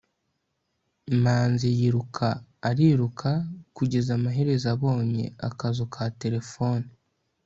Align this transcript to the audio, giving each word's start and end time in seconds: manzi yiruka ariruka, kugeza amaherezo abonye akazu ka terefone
manzi 1.23 1.67
yiruka 1.79 2.27
ariruka, 2.69 3.29
kugeza 3.75 4.09
amaherezo 4.17 4.65
abonye 4.75 5.23
akazu 5.47 5.83
ka 5.93 6.05
terefone 6.21 6.87